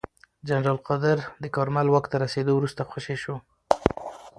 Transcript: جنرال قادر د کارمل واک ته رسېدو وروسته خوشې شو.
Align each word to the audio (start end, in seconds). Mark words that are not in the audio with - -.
جنرال 0.47 0.79
قادر 0.87 1.17
د 1.43 1.45
کارمل 1.55 1.87
واک 1.89 2.05
ته 2.11 2.17
رسېدو 2.23 2.51
وروسته 2.55 2.81
خوشې 2.89 3.15
شو. 3.23 3.35